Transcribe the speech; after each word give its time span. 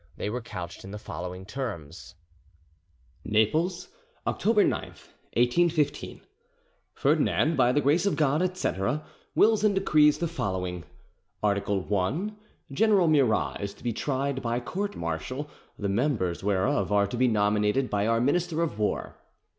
They 0.17 0.31
were 0.31 0.41
couched 0.41 0.83
in 0.83 0.89
the 0.89 0.97
following 0.97 1.45
terms: 1.45 2.15
NAPLES, 3.23 3.89
October 4.25 4.63
9, 4.63 4.79
1815 4.81 6.21
"Ferdinand, 6.95 7.55
by 7.55 7.71
the 7.71 7.81
grace 7.81 8.07
of 8.07 8.15
God, 8.15 8.41
etc.... 8.41 9.05
wills 9.35 9.63
and 9.63 9.75
decrees 9.75 10.17
the 10.17 10.27
following: 10.27 10.85
"Art. 11.43 11.67
1. 11.69 12.35
General 12.71 13.07
Murat 13.07 13.61
is 13.61 13.75
to 13.75 13.83
be 13.83 13.93
tried 13.93 14.41
by 14.41 14.59
court−martial, 14.59 15.47
the 15.77 15.87
members 15.87 16.43
whereof 16.43 16.91
are 16.91 17.05
to 17.05 17.15
be 17.15 17.27
nominated 17.27 17.91
by 17.91 18.07
our 18.07 18.19
Minister 18.19 18.63
of 18.63 18.79
War. 18.79 19.19